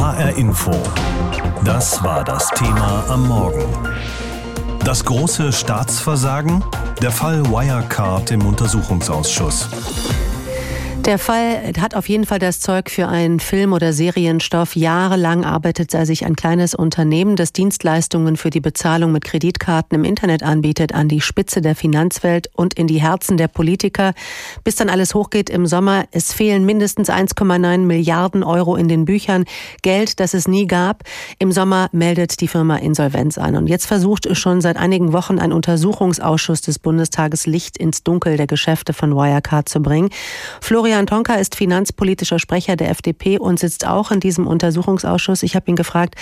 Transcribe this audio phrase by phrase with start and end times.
[0.00, 0.72] HR Info.
[1.62, 3.66] Das war das Thema am Morgen.
[4.82, 6.64] Das große Staatsversagen?
[7.02, 9.68] Der Fall Wirecard im Untersuchungsausschuss.
[11.06, 14.76] Der Fall hat auf jeden Fall das Zeug für einen Film- oder Serienstoff.
[14.76, 20.04] Jahrelang arbeitet er sich ein kleines Unternehmen, das Dienstleistungen für die Bezahlung mit Kreditkarten im
[20.04, 24.12] Internet anbietet, an die Spitze der Finanzwelt und in die Herzen der Politiker.
[24.62, 26.04] Bis dann alles hochgeht im Sommer.
[26.12, 29.46] Es fehlen mindestens 1,9 Milliarden Euro in den Büchern.
[29.82, 31.04] Geld, das es nie gab.
[31.38, 33.56] Im Sommer meldet die Firma Insolvenz an.
[33.56, 38.46] Und jetzt versucht schon seit einigen Wochen ein Untersuchungsausschuss des Bundestages Licht ins Dunkel der
[38.46, 40.10] Geschäfte von Wirecard zu bringen.
[40.60, 45.44] Florian Florian Tonka ist finanzpolitischer Sprecher der FDP und sitzt auch in diesem Untersuchungsausschuss.
[45.44, 46.16] Ich habe ihn gefragt,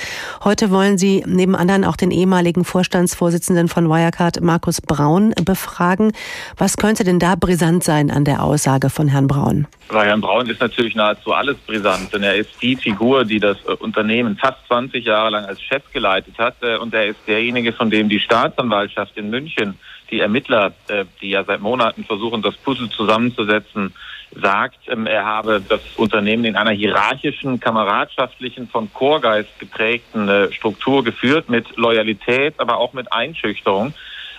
[0.44, 6.12] heute wollen Sie neben anderen auch den ehemaligen Vorstandsvorsitzenden von Wirecard, Markus Braun, befragen.
[6.58, 9.66] Was könnte denn da brisant sein an der Aussage von Herrn Braun?
[9.88, 13.56] Bei Herrn Braun ist natürlich nahezu alles brisant, denn er ist die Figur, die das
[13.66, 17.72] äh, Unternehmen fast 20 Jahre lang als Chef geleitet hat äh, und er ist derjenige,
[17.72, 19.78] von dem die Staatsanwaltschaft in München,
[20.10, 23.94] die Ermittler, äh, die ja seit Monaten versuchen, das Puzzle zusammenzusetzen,
[24.41, 31.05] sagt, ähm, er habe das Unternehmen in einer hierarchischen, kameradschaftlichen, von Chorgeist geprägten äh, Struktur
[31.05, 33.94] geführt, mit Loyalität, aber auch mit Einschüchterung.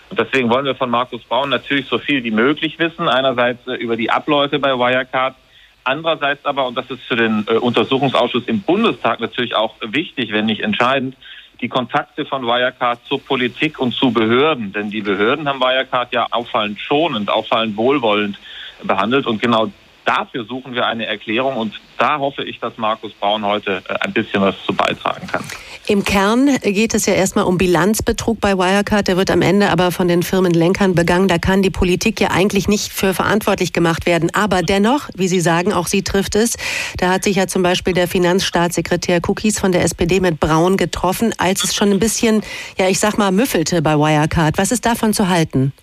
[0.09, 3.07] Und deswegen wollen wir von Markus Braun natürlich so viel wie möglich wissen.
[3.07, 5.35] Einerseits äh, über die Abläufe bei Wirecard,
[5.83, 10.45] andererseits aber, und das ist für den äh, Untersuchungsausschuss im Bundestag natürlich auch wichtig, wenn
[10.45, 11.15] nicht entscheidend,
[11.61, 14.71] die Kontakte von Wirecard zur Politik und zu Behörden.
[14.71, 18.39] Denn die Behörden haben Wirecard ja auffallend schonend, auffallend wohlwollend
[18.83, 19.27] behandelt.
[19.27, 19.69] Und genau
[20.09, 24.11] dafür suchen wir eine Erklärung und da hoffe ich, dass Markus Braun heute äh, ein
[24.11, 25.43] bisschen was zu beitragen kann.
[25.87, 29.07] Im Kern geht es ja erstmal um Bilanzbetrug bei Wirecard.
[29.07, 31.27] Der wird am Ende aber von den Firmenlenkern begangen.
[31.27, 34.29] Da kann die Politik ja eigentlich nicht für verantwortlich gemacht werden.
[34.33, 36.57] Aber dennoch, wie Sie sagen, auch sie trifft es.
[36.97, 41.33] Da hat sich ja zum Beispiel der Finanzstaatssekretär Cookies von der SPD mit Braun getroffen,
[41.39, 42.43] als es schon ein bisschen,
[42.77, 44.59] ja, ich sag mal, müffelte bei Wirecard.
[44.59, 45.73] Was ist davon zu halten?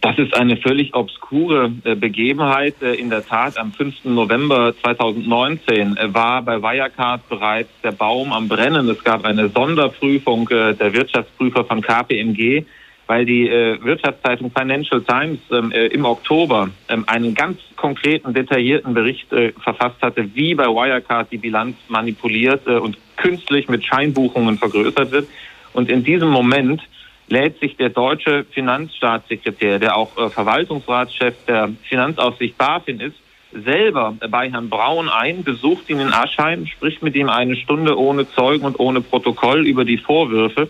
[0.00, 2.74] Das ist eine völlig obskure äh, Begebenheit.
[2.82, 4.04] Äh, in der Tat, am 5.
[4.04, 8.88] November 2019 äh, war bei Wirecard bereits der Baum am Brennen.
[8.88, 12.64] Es gab eine Sonderprüfung der Wirtschaftsprüfer von KPMG,
[13.06, 19.28] weil die Wirtschaftszeitung Financial Times ähm, im Oktober ähm, einen ganz konkreten, detaillierten Bericht
[19.62, 25.28] verfasst hatte, wie bei Wirecard die Bilanz manipuliert und künstlich mit Scheinbuchungen vergrößert wird.
[25.72, 26.82] Und in diesem Moment
[27.28, 33.16] lädt sich der deutsche Finanzstaatssekretär, der auch äh, Verwaltungsratschef der Finanzaufsicht BaFin ist,
[33.52, 38.28] selber bei Herrn Braun ein, besucht ihn in Aschheim, spricht mit ihm eine Stunde ohne
[38.30, 40.68] Zeugen und ohne Protokoll über die Vorwürfe.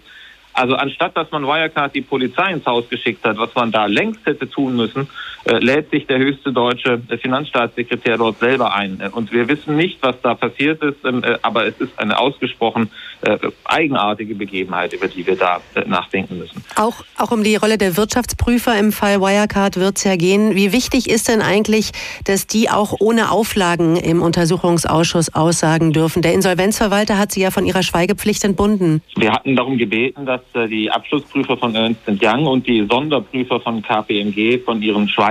[0.53, 4.25] Also anstatt dass man Wirecard die Polizei ins Haus geschickt hat, was man da längst
[4.27, 5.09] hätte tun müssen,
[5.45, 9.01] lädt sich der höchste deutsche äh, Finanzstaatssekretär dort selber ein.
[9.01, 12.19] Äh, und wir wissen nicht, was da passiert ist, ähm, äh, aber es ist eine
[12.19, 12.91] ausgesprochen
[13.23, 16.63] äh, eigenartige Begebenheit, über die wir da äh, nachdenken müssen.
[16.77, 20.55] Auch, auch um die Rolle der Wirtschaftsprüfer im Fall Wirecard wird es ja gehen.
[20.55, 21.93] Wie wichtig ist denn eigentlich,
[22.25, 26.23] dass die auch ohne Auflagen im Untersuchungsausschuss aussagen dürfen?
[26.23, 29.03] Der Insolvenzverwalter hat sie ja von ihrer Schweigepflicht entbunden.
[29.17, 33.83] Wir hatten darum gebeten, dass äh, die Abschlussprüfer von Ernst Young und die Sonderprüfer von
[33.83, 35.28] KPMG von ihren Schweigepflichten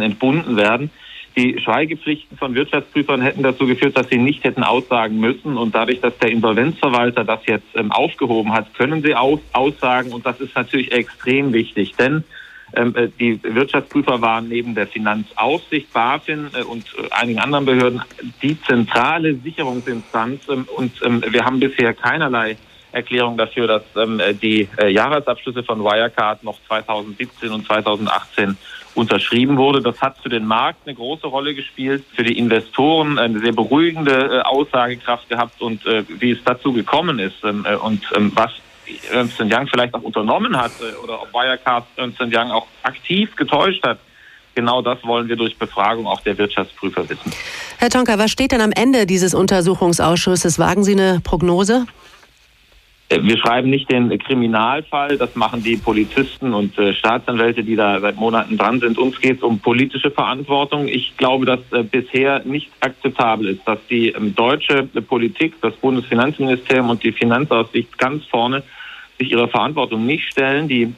[0.00, 0.90] entbunden werden.
[1.36, 5.56] Die Schweigepflichten von Wirtschaftsprüfern hätten dazu geführt, dass sie nicht hätten aussagen müssen.
[5.56, 10.12] Und dadurch, dass der Insolvenzverwalter das jetzt ähm, aufgehoben hat, können sie aus aussagen.
[10.12, 12.24] Und das ist natürlich extrem wichtig, denn
[12.74, 18.02] ähm, äh, die Wirtschaftsprüfer waren neben der Finanzaufsicht, BaFin äh, und äh, einigen anderen Behörden
[18.42, 20.48] die zentrale Sicherungsinstanz.
[20.48, 22.56] Ähm, und ähm, wir haben bisher keinerlei
[22.98, 28.56] Erklärung dafür, dass ähm, die äh, Jahresabschlüsse von Wirecard noch 2017 und 2018
[28.94, 29.80] unterschrieben wurde.
[29.80, 34.12] Das hat für den Markt eine große Rolle gespielt, für die Investoren eine sehr beruhigende
[34.12, 38.50] äh, Aussagekraft gehabt und äh, wie es dazu gekommen ist ähm, äh, und ähm, was
[39.12, 43.86] Ernst Young vielleicht auch unternommen hat äh, oder ob Wirecard Ernst Young auch aktiv getäuscht
[43.86, 43.98] hat.
[44.54, 47.32] Genau das wollen wir durch Befragung auch der Wirtschaftsprüfer wissen.
[47.78, 50.58] Herr Tonka, was steht denn am Ende dieses Untersuchungsausschusses?
[50.58, 51.86] Wagen Sie eine Prognose?
[53.08, 58.00] Äh, wir schreiben nicht den Kriminalfall, das machen die Polizisten und äh, Staatsanwälte, die da
[58.00, 58.98] seit Monaten dran sind.
[58.98, 60.88] Uns geht es um politische Verantwortung.
[60.88, 66.90] Ich glaube, dass äh, bisher nicht akzeptabel ist, dass die ähm, deutsche Politik, das Bundesfinanzministerium
[66.90, 68.62] und die Finanzaussicht ganz vorne
[69.18, 70.68] sich ihrer Verantwortung nicht stellen.
[70.68, 70.92] Die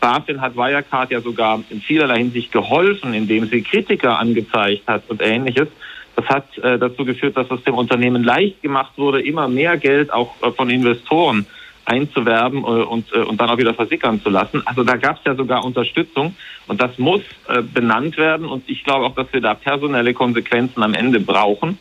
[0.00, 5.22] BaFin hat Wirecard ja sogar in vielerlei Hinsicht geholfen, indem sie Kritiker angezeigt hat und
[5.22, 5.68] ähnliches.
[6.16, 10.12] Das hat äh, dazu geführt, dass es dem Unternehmen leicht gemacht wurde, immer mehr Geld
[10.12, 11.46] auch äh, von Investoren
[11.84, 14.62] einzuwerben äh, und, äh, und dann auch wieder versickern zu lassen.
[14.64, 16.34] Also da gab es ja sogar Unterstützung
[16.66, 20.82] und das muss äh, benannt werden und ich glaube auch, dass wir da personelle Konsequenzen
[20.82, 21.78] am Ende brauchen.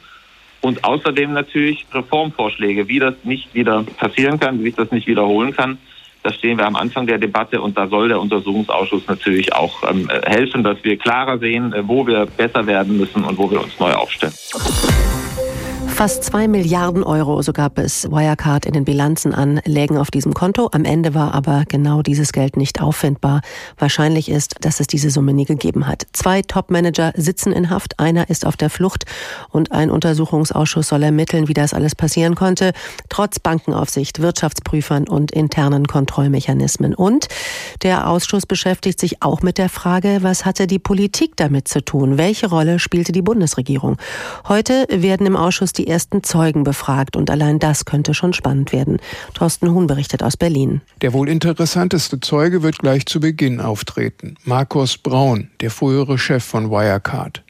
[0.62, 5.54] und außerdem natürlich Reformvorschläge, wie das nicht wieder passieren kann, wie sich das nicht wiederholen
[5.56, 5.78] kann.
[6.22, 10.10] Da stehen wir am Anfang der Debatte und da soll der Untersuchungsausschuss natürlich auch ähm,
[10.26, 13.80] helfen, dass wir klarer sehen, äh, wo wir besser werden müssen und wo wir uns
[13.80, 14.34] neu aufstellen.
[16.00, 20.34] Fast zwei Milliarden Euro, so gab es Wirecard in den Bilanzen an, lägen auf diesem
[20.34, 20.70] Konto.
[20.72, 23.42] Am Ende war aber genau dieses Geld nicht auffindbar.
[23.78, 26.08] Wahrscheinlich ist, dass es diese Summe nie gegeben hat.
[26.14, 29.04] Zwei Top-Manager sitzen in Haft, einer ist auf der Flucht
[29.50, 32.72] und ein Untersuchungsausschuss soll ermitteln, wie das alles passieren konnte,
[33.10, 36.96] trotz Bankenaufsicht, Wirtschaftsprüfern und internen Kontrollmechanismen.
[36.96, 37.28] Und
[37.84, 42.18] der Ausschuss beschäftigt sich auch mit der Frage, was hatte die Politik damit zu tun?
[42.18, 43.98] Welche Rolle spielte die Bundesregierung?
[44.48, 49.00] Heute werden im Ausschuss die ersten Zeugen befragt und allein das könnte schon spannend werden.
[49.34, 50.82] Thorsten Huhn berichtet aus Berlin.
[51.02, 54.36] Der wohl interessanteste Zeuge wird gleich zu Beginn auftreten.
[54.44, 57.44] Markus Braun, der frühere Chef von Wirecard.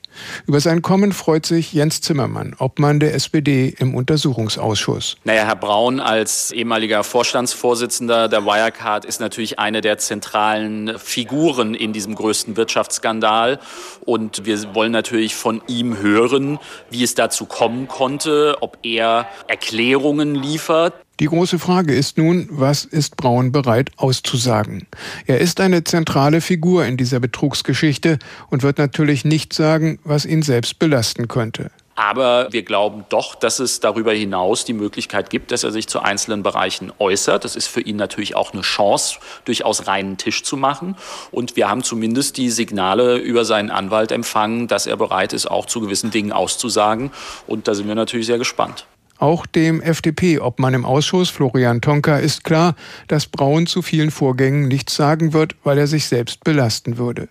[0.47, 5.17] Über sein Kommen freut sich Jens Zimmermann, Obmann der SPD im Untersuchungsausschuss.
[5.23, 11.93] Naja, Herr Braun als ehemaliger Vorstandsvorsitzender der Wirecard ist natürlich eine der zentralen Figuren in
[11.93, 13.59] diesem größten Wirtschaftsskandal.
[14.05, 20.35] Und wir wollen natürlich von ihm hören, wie es dazu kommen konnte, ob er Erklärungen
[20.35, 20.93] liefert.
[21.19, 24.87] Die große Frage ist nun, was ist Braun bereit auszusagen?
[25.25, 28.19] Er ist eine zentrale Figur in dieser Betrugsgeschichte
[28.49, 31.71] und wird natürlich nicht sagen, was ihn selbst belasten könnte.
[31.95, 35.99] Aber wir glauben doch, dass es darüber hinaus die Möglichkeit gibt, dass er sich zu
[35.99, 37.43] einzelnen Bereichen äußert.
[37.43, 40.95] Das ist für ihn natürlich auch eine Chance, durchaus reinen Tisch zu machen.
[41.31, 45.65] Und wir haben zumindest die Signale über seinen Anwalt empfangen, dass er bereit ist, auch
[45.65, 47.11] zu gewissen Dingen auszusagen.
[47.47, 48.85] Und da sind wir natürlich sehr gespannt.
[49.19, 52.75] Auch dem FDP-Obmann im Ausschuss, Florian Tonka, ist klar,
[53.09, 57.27] dass Braun zu vielen Vorgängen nichts sagen wird, weil er sich selbst belasten würde.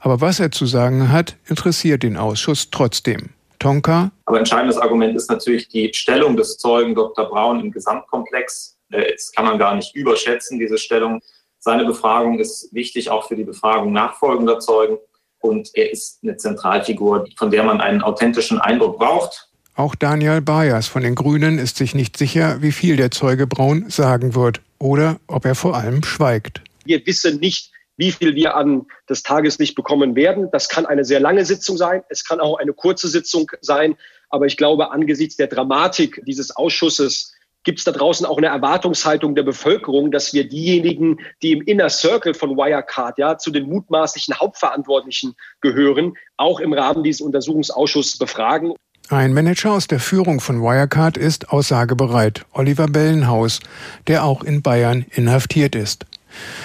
[0.00, 3.30] Aber was er zu sagen hat, interessiert den Ausschuss trotzdem.
[3.58, 4.10] Tonka.
[4.26, 7.26] Aber entscheidendes Argument ist natürlich die Stellung des Zeugen Dr.
[7.30, 8.76] Braun im Gesamtkomplex.
[8.90, 11.22] Äh, das kann man gar nicht überschätzen, diese Stellung.
[11.60, 14.98] Seine Befragung ist wichtig auch für die Befragung nachfolgender Zeugen.
[15.38, 19.48] Und er ist eine Zentralfigur, von der man einen authentischen Eindruck braucht.
[19.74, 23.88] Auch Daniel Bayers von den Grünen ist sich nicht sicher, wie viel der Zeuge Braun
[23.88, 26.60] sagen wird oder ob er vor allem schweigt.
[26.84, 30.48] Wir wissen nicht, wie viel wir an das Tageslicht bekommen werden.
[30.52, 32.02] Das kann eine sehr lange Sitzung sein.
[32.10, 33.96] Es kann auch eine kurze Sitzung sein.
[34.28, 37.32] Aber ich glaube, angesichts der Dramatik dieses Ausschusses
[37.64, 41.90] gibt es da draußen auch eine Erwartungshaltung der Bevölkerung, dass wir diejenigen, die im Inner
[41.90, 48.74] Circle von Wirecard, ja, zu den mutmaßlichen Hauptverantwortlichen gehören, auch im Rahmen dieses Untersuchungsausschusses befragen.
[49.08, 53.60] Ein Manager aus der Führung von Wirecard ist aussagebereit, Oliver Bellenhaus,
[54.06, 56.06] der auch in Bayern inhaftiert ist.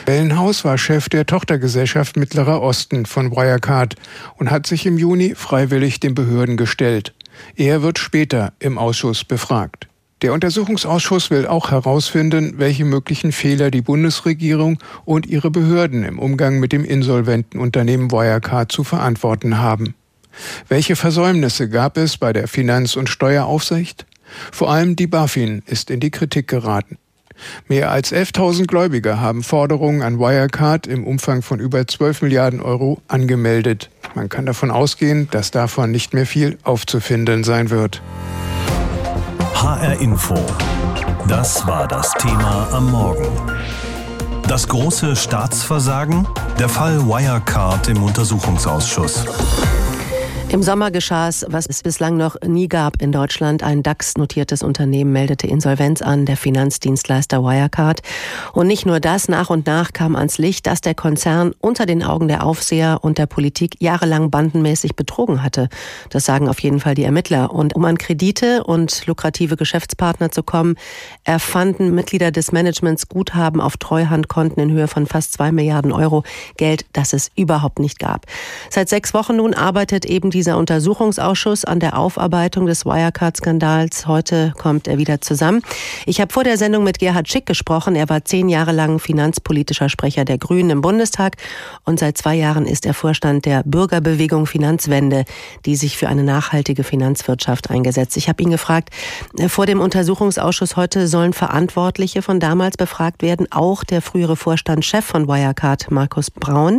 [0.06, 3.96] Bellenhaus war Chef der Tochtergesellschaft Mittlerer Osten von Wirecard
[4.38, 7.14] und hat sich im Juni freiwillig den Behörden gestellt.
[7.56, 9.88] Er wird später im Ausschuss befragt.
[10.24, 16.60] Der Untersuchungsausschuss will auch herausfinden, welche möglichen Fehler die Bundesregierung und ihre Behörden im Umgang
[16.60, 19.94] mit dem insolventen Unternehmen Wirecard zu verantworten haben.
[20.68, 24.06] Welche Versäumnisse gab es bei der Finanz- und Steueraufsicht?
[24.52, 26.98] Vor allem die BaFin ist in die Kritik geraten.
[27.68, 33.02] Mehr als 11.000 Gläubiger haben Forderungen an Wirecard im Umfang von über 12 Milliarden Euro
[33.08, 33.90] angemeldet.
[34.16, 38.02] Man kann davon ausgehen, dass davon nicht mehr viel aufzufinden sein wird.
[39.54, 40.36] HR Info.
[41.28, 43.28] Das war das Thema am Morgen.
[44.48, 46.26] Das große Staatsversagen?
[46.58, 49.26] Der Fall Wirecard im Untersuchungsausschuss.
[50.50, 53.64] Im Sommer geschah es, was es bislang noch nie gab in Deutschland.
[53.64, 58.02] Ein DAX-notiertes Unternehmen meldete Insolvenz an, der Finanzdienstleister Wirecard.
[58.54, 62.02] Und nicht nur das, nach und nach kam ans Licht, dass der Konzern unter den
[62.02, 65.68] Augen der Aufseher und der Politik jahrelang bandenmäßig betrogen hatte.
[66.12, 67.54] Das sagen auf jeden Fall die Ermittler.
[67.54, 70.76] Und um an Kredite und lukrative Geschäftspartner zu kommen,
[71.26, 76.24] erfanden Mitglieder des Managements Guthaben auf Treuhandkonten in Höhe von fast zwei Milliarden Euro.
[76.56, 78.26] Geld, das es überhaupt nicht gab.
[78.70, 84.06] Seit sechs Wochen nun arbeitet eben dieser Untersuchungsausschuss an der Aufarbeitung des Wirecard-Skandals.
[84.06, 85.64] Heute kommt er wieder zusammen.
[86.06, 87.96] Ich habe vor der Sendung mit Gerhard Schick gesprochen.
[87.96, 91.38] Er war zehn Jahre lang finanzpolitischer Sprecher der Grünen im Bundestag
[91.86, 95.26] und seit zwei Jahren ist er Vorstand der Bürgerbewegung Finanzwende,
[95.66, 98.16] die sich für eine nachhaltige Finanzwirtschaft eingesetzt.
[98.16, 98.90] Ich habe ihn gefragt,
[99.40, 105.04] äh, vor dem Untersuchungsausschuss heute sollen Verantwortliche von damals befragt werden, auch der frühere Vorstandschef
[105.04, 106.78] von Wirecard, Markus Braun.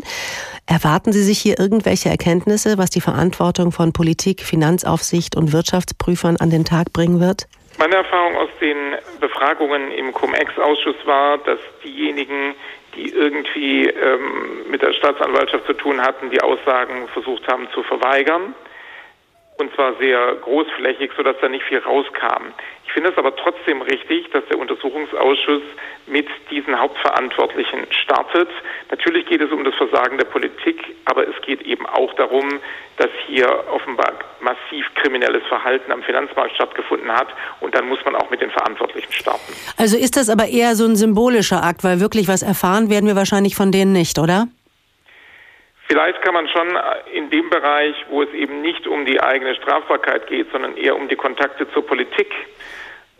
[0.69, 6.51] Erwarten Sie sich hier irgendwelche Erkenntnisse, was die Verantwortung von Politik, Finanzaufsicht und Wirtschaftsprüfern an
[6.51, 7.49] den Tag bringen wird?
[7.79, 8.77] Meine Erfahrung aus den
[9.19, 12.55] Befragungen im Cum-Ex-Ausschuss war, dass diejenigen,
[12.95, 18.55] die irgendwie ähm, mit der Staatsanwaltschaft zu tun hatten, die Aussagen versucht haben zu verweigern.
[19.59, 22.53] Und zwar sehr großflächig, sodass da nicht viel rauskam.
[22.87, 25.62] Ich finde es aber trotzdem richtig, dass der Untersuchungsausschuss
[26.07, 28.49] mit diesen Hauptverantwortlichen startet.
[28.91, 32.61] Natürlich geht es um das Versagen der Politik, aber es geht eben auch darum,
[32.97, 37.29] dass hier offenbar massiv kriminelles Verhalten am Finanzmarkt stattgefunden hat
[37.61, 39.53] und dann muss man auch mit den Verantwortlichen starten.
[39.77, 43.17] Also ist das aber eher so ein symbolischer Akt, weil wirklich was erfahren werden wir
[43.17, 44.49] wahrscheinlich von denen nicht, oder?
[45.88, 46.78] Vielleicht kann man schon
[47.14, 51.09] in dem Bereich, wo es eben nicht um die eigene Strafbarkeit geht, sondern eher um
[51.09, 52.30] die Kontakte zur Politik,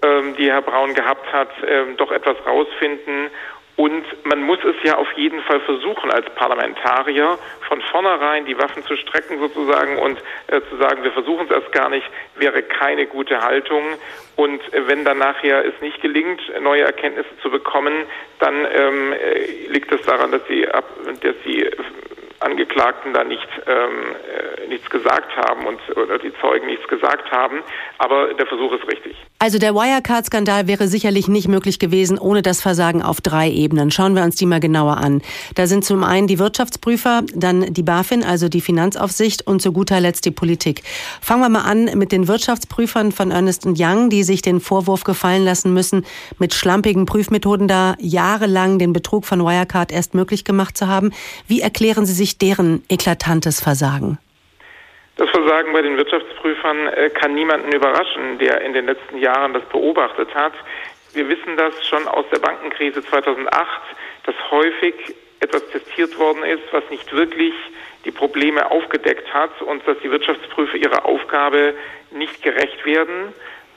[0.03, 3.31] ähm, die Herr Braun gehabt hat, ähm, doch etwas rausfinden.
[3.77, 8.85] Und man muss es ja auf jeden Fall versuchen, als Parlamentarier von vornherein die Waffen
[8.85, 13.07] zu strecken sozusagen und äh, zu sagen, wir versuchen es erst gar nicht, wäre keine
[13.07, 13.85] gute Haltung.
[14.37, 18.05] Und äh, wenn dann nachher es nicht gelingt, neue Erkenntnisse zu bekommen,
[18.41, 20.85] dann ähm, äh, liegt es daran, dass sie, ab,
[21.23, 21.71] dass sie
[22.49, 24.17] Angeklagten da nicht ähm,
[24.65, 27.63] äh, nichts gesagt haben und oder die Zeugen nichts gesagt haben.
[27.99, 29.17] Aber der Versuch ist richtig.
[29.41, 33.93] Also der Wirecard-Skandal wäre sicherlich nicht möglich gewesen ohne das Versagen auf drei Ebenen.
[33.93, 35.23] Schauen wir uns die mal genauer an.
[35.55, 40.01] Da sind zum einen die Wirtschaftsprüfer, dann die BaFin, also die Finanzaufsicht und zu guter
[40.01, 40.83] Letzt die Politik.
[41.21, 45.45] Fangen wir mal an mit den Wirtschaftsprüfern von Ernest Young, die sich den Vorwurf gefallen
[45.45, 46.05] lassen müssen,
[46.41, 51.13] mit schlampigen Prüfmethoden da jahrelang den Betrug von Wirecard erst möglich gemacht zu haben.
[51.47, 54.19] Wie erklären Sie sich deren eklatantes Versagen?
[55.19, 59.65] Das Versagen bei den Wirtschaftsprüfern äh, kann niemanden überraschen, der in den letzten Jahren das
[59.65, 60.53] beobachtet hat.
[61.13, 63.51] Wir wissen das schon aus der Bankenkrise 2008,
[64.27, 64.95] dass häufig
[65.41, 67.53] etwas testiert worden ist, was nicht wirklich
[68.05, 71.75] die Probleme aufgedeckt hat und dass die Wirtschaftsprüfer ihrer Aufgabe
[72.13, 73.35] nicht gerecht werden.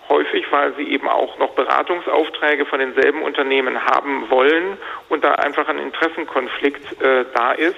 [0.10, 4.77] Häufig, weil sie eben auch noch Beratungsaufträge von denselben Unternehmen haben wollen
[5.10, 7.75] und da einfach ein Interessenkonflikt äh, da ist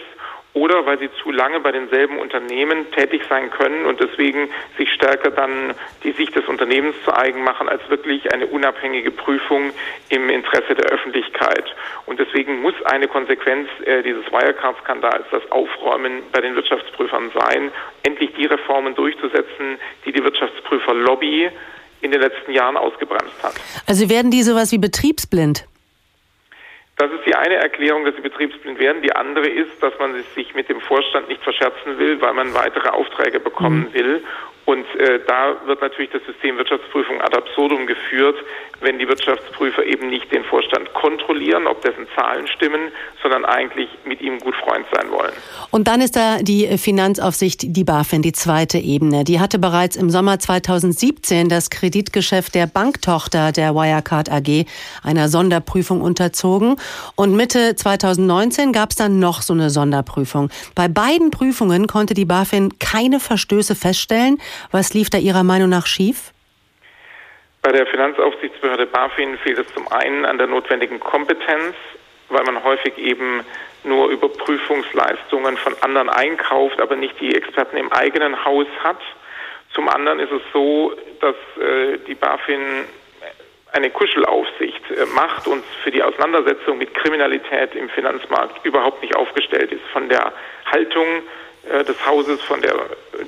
[0.53, 5.31] oder weil sie zu lange bei denselben Unternehmen tätig sein können und deswegen sich stärker
[5.31, 9.72] dann die Sicht des Unternehmens zu eigen machen als wirklich eine unabhängige Prüfung
[10.10, 11.65] im Interesse der Öffentlichkeit.
[12.05, 17.72] Und deswegen muss eine Konsequenz äh, dieses Wirecard-Skandals das Aufräumen bei den Wirtschaftsprüfern sein,
[18.03, 21.50] endlich die Reformen durchzusetzen, die die Wirtschaftsprüfer-Lobby
[22.01, 23.55] in den letzten Jahren ausgebremst hat.
[23.88, 25.65] Also werden die sowas wie betriebsblind?
[26.98, 29.02] Das ist die eine Erklärung, dass sie betriebsblind werden.
[29.02, 32.90] Die andere ist, dass man sich mit dem Vorstand nicht verscherzen will, weil man weitere
[32.90, 33.94] Aufträge bekommen mhm.
[33.94, 34.24] will.
[34.65, 38.38] Und äh, da wird natürlich das System Wirtschaftsprüfung ad absurdum geführt,
[38.79, 42.91] wenn die Wirtschaftsprüfer eben nicht den Vorstand kontrollieren, ob dessen Zahlen stimmen,
[43.22, 45.32] sondern eigentlich mit ihm gut Freund sein wollen.
[45.72, 49.24] Und dann ist da die Finanzaufsicht, die BaFin, die zweite Ebene.
[49.24, 54.65] Die hatte bereits im Sommer 2017 das Kreditgeschäft der Banktochter der Wirecard AG
[55.03, 56.77] einer Sonderprüfung unterzogen.
[57.15, 60.50] Und Mitte 2019 gab es dann noch so eine Sonderprüfung.
[60.75, 64.39] Bei beiden Prüfungen konnte die BaFin keine Verstöße feststellen.
[64.72, 66.31] Was lief da Ihrer Meinung nach schief?
[67.62, 71.75] Bei der Finanzaufsichtsbehörde BaFin fehlt es zum einen an der notwendigen Kompetenz,
[72.29, 73.45] weil man häufig eben
[73.86, 79.00] nur Überprüfungsleistungen von anderen einkauft, aber nicht die Experten im eigenen Haus hat.
[79.74, 82.86] Zum anderen ist es so, dass äh, die BaFin
[83.74, 89.72] eine Kuschelaufsicht äh, macht und für die Auseinandersetzung mit Kriminalität im Finanzmarkt überhaupt nicht aufgestellt
[89.72, 89.83] ist.
[89.91, 90.31] Von der
[90.65, 91.07] Haltung
[91.63, 92.75] des Hauses, von der,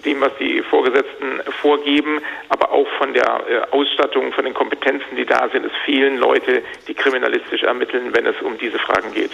[0.04, 5.26] dem, was die Vorgesetzten vorgeben, aber auch von der äh, Ausstattung, von den Kompetenzen, die
[5.26, 5.66] da sind.
[5.66, 9.32] Es fehlen Leute, die kriminalistisch ermitteln, wenn es um diese Fragen geht.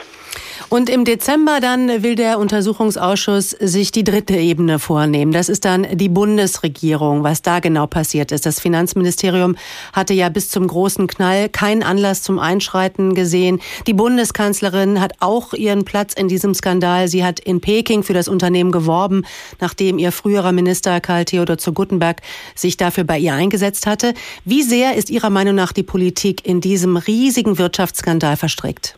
[0.70, 5.32] Und im Dezember dann will der Untersuchungsausschuss sich die dritte Ebene vornehmen.
[5.32, 8.46] Das ist dann die Bundesregierung, was da genau passiert ist.
[8.46, 9.56] Das Finanzministerium
[9.94, 13.60] hatte ja bis zum großen Knall keinen Anlass zum Einschreiten gesehen.
[13.88, 17.08] Die Bundeskanzlerin hat auch ihren Platz in diesem Skandal.
[17.08, 19.24] Sie hat in Peking für das Unternehmen geworben,
[19.60, 22.22] nachdem ihr früherer Minister Karl Theodor zu Guttenberg
[22.56, 24.14] sich dafür bei ihr eingesetzt hatte.
[24.46, 28.96] Wie sehr ist Ihrer Meinung nach die Politik in diesem riesigen Wirtschaftsskandal verstrickt?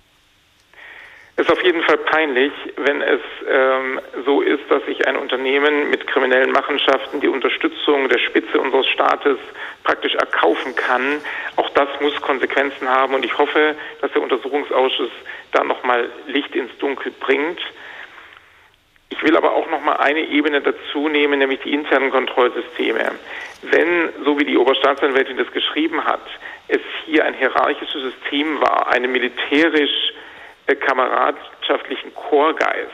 [1.36, 5.90] Es ist auf jeden Fall peinlich, wenn es ähm, so ist, dass sich ein Unternehmen
[5.90, 9.40] mit kriminellen Machenschaften die Unterstützung der Spitze unseres Staates
[9.84, 11.22] praktisch erkaufen kann.
[11.56, 15.10] Auch das muss Konsequenzen haben und ich hoffe, dass der Untersuchungsausschuss
[15.52, 17.60] da nochmal Licht ins Dunkel bringt.
[19.10, 23.12] Ich will aber auch noch mal eine Ebene dazu nehmen, nämlich die internen Kontrollsysteme.
[23.64, 26.26] Wenn, so wie die Oberstaatsanwältin das geschrieben hat,
[26.68, 30.14] es hier ein hierarchisches System war, eine militärisch
[30.68, 32.92] kameradschaftlichen Chorgeist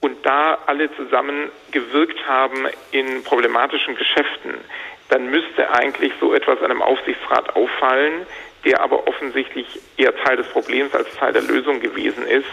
[0.00, 4.54] und da alle zusammen gewirkt haben in problematischen Geschäften,
[5.08, 8.26] dann müsste eigentlich so etwas einem Aufsichtsrat auffallen,
[8.64, 12.46] der aber offensichtlich eher Teil des Problems als Teil der Lösung gewesen ist.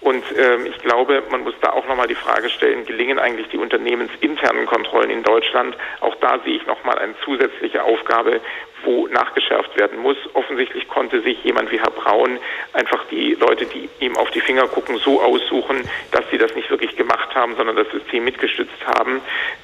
[0.00, 3.58] Und ähm, ich glaube, man muss da auch nochmal die Frage stellen, gelingen eigentlich die
[3.58, 5.76] unternehmensinternen Kontrollen in Deutschland?
[6.00, 8.40] Auch da sehe ich nochmal eine zusätzliche Aufgabe,
[8.84, 10.16] wo nachgeschärft werden muss.
[10.34, 12.38] Offensichtlich konnte sich jemand wie Herr Braun
[12.72, 16.70] einfach die Leute, die ihm auf die Finger gucken, so aussuchen, dass sie das nicht
[16.70, 19.20] wirklich gemacht haben, sondern das System mitgestützt haben.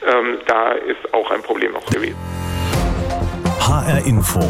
[0.06, 2.16] Ähm, da ist auch ein Problem noch gewesen.
[3.60, 4.40] HR Info.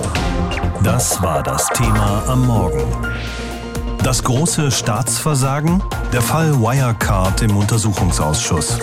[0.83, 3.44] Das war das Thema am Morgen.
[4.05, 5.83] Das große Staatsversagen?
[6.13, 8.79] Der Fall Wirecard im Untersuchungsausschuss.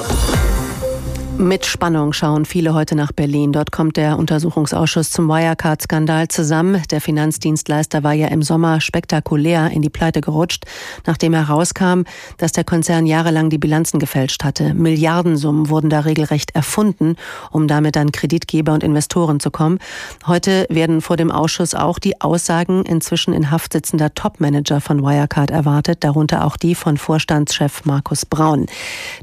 [1.41, 3.51] Mit Spannung schauen viele heute nach Berlin.
[3.51, 6.83] Dort kommt der Untersuchungsausschuss zum Wirecard-Skandal zusammen.
[6.91, 10.65] Der Finanzdienstleister war ja im Sommer spektakulär in die Pleite gerutscht,
[11.07, 12.03] nachdem herauskam,
[12.37, 14.75] dass der Konzern jahrelang die Bilanzen gefälscht hatte.
[14.75, 17.15] Milliardensummen wurden da regelrecht erfunden,
[17.49, 19.79] um damit an Kreditgeber und Investoren zu kommen.
[20.27, 25.49] Heute werden vor dem Ausschuss auch die Aussagen inzwischen in Haft sitzender Topmanager von Wirecard
[25.49, 28.67] erwartet, darunter auch die von Vorstandschef Markus Braun.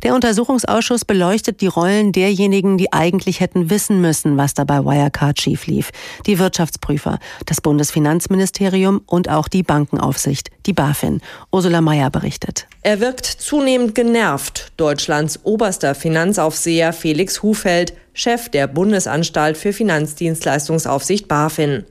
[0.02, 4.84] Der Untersuchungsausschuss beleuchtet die Rollen Rollen derjenigen, die eigentlich hätten wissen müssen, was da bei
[4.84, 5.90] Wirecard schief lief.
[6.26, 11.20] Die Wirtschaftsprüfer, das Bundesfinanzministerium und auch die Bankenaufsicht, die BaFin.
[11.52, 12.66] Ursula Mayer berichtet.
[12.82, 14.72] Er wirkt zunehmend genervt.
[14.76, 21.84] Deutschlands oberster Finanzaufseher Felix Hufeld, Chef der Bundesanstalt für Finanzdienstleistungsaufsicht BaFin.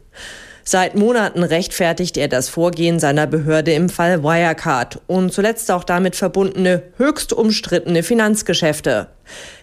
[0.69, 6.17] Seit Monaten rechtfertigt er das Vorgehen seiner Behörde im Fall Wirecard und zuletzt auch damit
[6.17, 9.07] verbundene höchst umstrittene Finanzgeschäfte.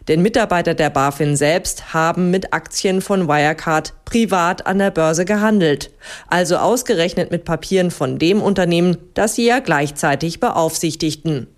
[0.08, 5.90] Denn Mitarbeiter der BaFin selbst haben mit Aktien von Wirecard privat an der Börse gehandelt.
[6.28, 11.48] Also ausgerechnet mit Papieren von dem Unternehmen, das sie ja gleichzeitig beaufsichtigten.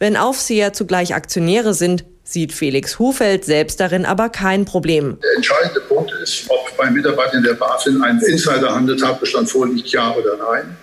[0.00, 5.18] Wenn Aufseher zugleich Aktionäre sind, sieht Felix Hufeld selbst darin aber kein Problem.
[5.22, 10.76] Der entscheidende Punkt ist, ob bei Mitarbeitern der BaFin ein Insiderhandel-Tatbestand vorliegt, ja oder nein.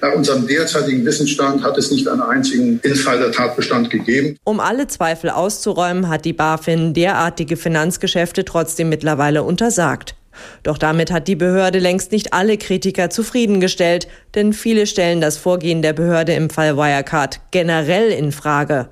[0.00, 4.36] Nach unserem derzeitigen Wissensstand hat es nicht einen einzigen Insider-Tatbestand gegeben.
[4.44, 10.14] Um alle Zweifel auszuräumen, hat die BaFin derartige Finanzgeschäfte trotzdem mittlerweile untersagt.
[10.62, 15.80] Doch damit hat die Behörde längst nicht alle Kritiker zufriedengestellt, denn viele stellen das Vorgehen
[15.80, 18.88] der Behörde im Fall Wirecard generell in Frage.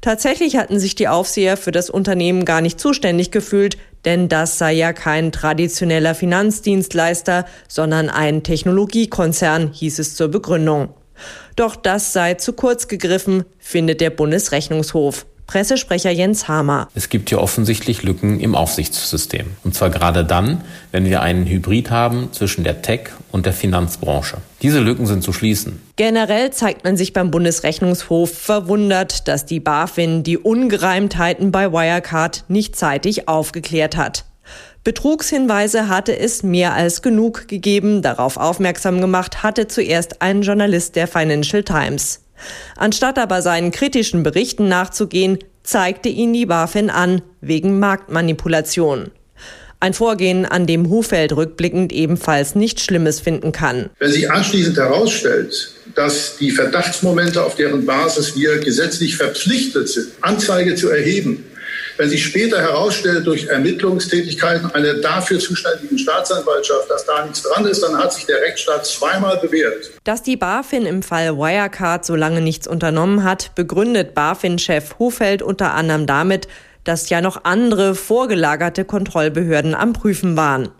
[0.00, 4.72] Tatsächlich hatten sich die Aufseher für das Unternehmen gar nicht zuständig gefühlt, denn das sei
[4.72, 10.90] ja kein traditioneller Finanzdienstleister, sondern ein Technologiekonzern, hieß es zur Begründung.
[11.56, 15.26] Doch das sei zu kurz gegriffen, findet der Bundesrechnungshof.
[15.48, 16.88] Pressesprecher Jens Hamer.
[16.94, 19.46] Es gibt hier offensichtlich Lücken im Aufsichtssystem.
[19.64, 24.36] Und zwar gerade dann, wenn wir einen Hybrid haben zwischen der Tech- und der Finanzbranche.
[24.60, 25.80] Diese Lücken sind zu schließen.
[25.96, 32.76] Generell zeigt man sich beim Bundesrechnungshof verwundert, dass die BaFin die Ungereimtheiten bei Wirecard nicht
[32.76, 34.26] zeitig aufgeklärt hat.
[34.84, 38.02] Betrugshinweise hatte es mehr als genug gegeben.
[38.02, 42.20] Darauf aufmerksam gemacht hatte zuerst ein Journalist der Financial Times.
[42.76, 49.10] Anstatt aber seinen kritischen Berichten nachzugehen, zeigte ihn die BaFin an, wegen Marktmanipulation.
[49.80, 53.90] Ein Vorgehen, an dem Hufeld rückblickend ebenfalls nichts Schlimmes finden kann.
[54.00, 60.74] Wenn sich anschließend herausstellt, dass die Verdachtsmomente, auf deren Basis wir gesetzlich verpflichtet sind, Anzeige
[60.74, 61.44] zu erheben,
[61.98, 67.82] wenn sich später herausstellt durch Ermittlungstätigkeiten einer dafür zuständigen Staatsanwaltschaft, dass da nichts dran ist,
[67.82, 69.90] dann hat sich der Rechtsstaat zweimal bewährt.
[70.04, 75.74] Dass die BaFin im Fall Wirecard so lange nichts unternommen hat, begründet BaFin-Chef Hufeld unter
[75.74, 76.48] anderem damit,
[76.84, 80.70] dass ja noch andere vorgelagerte Kontrollbehörden am Prüfen waren.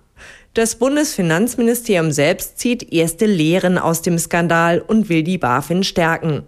[0.54, 6.44] Das Bundesfinanzministerium selbst zieht erste Lehren aus dem Skandal und will die BaFin stärken.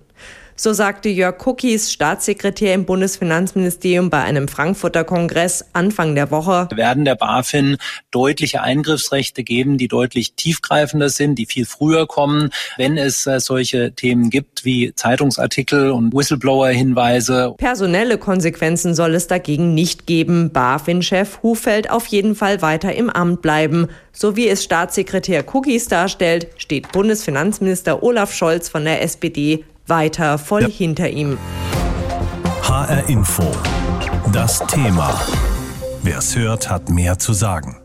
[0.63, 6.67] So sagte Jörg Cookies, Staatssekretär im Bundesfinanzministerium bei einem Frankfurter Kongress Anfang der Woche.
[6.69, 7.79] Wir werden der BaFin
[8.11, 13.95] deutliche Eingriffsrechte geben, die deutlich tiefgreifender sind, die viel früher kommen, wenn es äh, solche
[13.95, 17.55] Themen gibt wie Zeitungsartikel und Whistleblower-Hinweise.
[17.57, 20.51] Personelle Konsequenzen soll es dagegen nicht geben.
[20.53, 23.89] BaFin-Chef Hufeld auf jeden Fall weiter im Amt bleiben.
[24.13, 30.63] So wie es Staatssekretär Cookies darstellt, steht Bundesfinanzminister Olaf Scholz von der SPD weiter voll
[30.63, 30.69] ja.
[30.69, 31.39] hinter ihm.
[32.63, 33.45] HR Info.
[34.33, 35.13] Das Thema.
[36.03, 37.80] Wer es hört, hat mehr zu sagen.